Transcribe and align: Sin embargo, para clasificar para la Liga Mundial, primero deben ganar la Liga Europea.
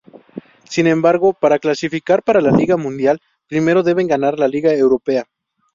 Sin 0.67 0.87
embargo, 0.87 1.31
para 1.33 1.59
clasificar 1.59 2.23
para 2.23 2.41
la 2.41 2.49
Liga 2.49 2.75
Mundial, 2.75 3.21
primero 3.47 3.83
deben 3.83 4.07
ganar 4.07 4.39
la 4.39 4.47
Liga 4.47 4.73
Europea. 4.73 5.25